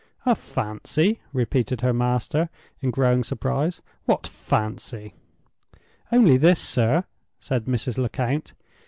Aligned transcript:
"A 0.25 0.33
fancy?" 0.33 1.19
repeated 1.31 1.81
her 1.81 1.93
master, 1.93 2.49
in 2.79 2.89
growing 2.89 3.23
surprise. 3.23 3.83
"What 4.05 4.25
fancy?" 4.25 5.13
"Only 6.11 6.37
this, 6.37 6.59
sir," 6.59 7.03
said 7.39 7.65
Mrs. 7.65 7.99
Lecount. 7.99 8.53